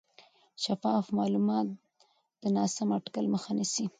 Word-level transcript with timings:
شفاف 0.63 1.05
معلومات 1.17 1.67
د 2.41 2.43
ناسم 2.55 2.89
اټکل 2.97 3.25
مخه 3.33 3.51
نیسي. 3.57 3.85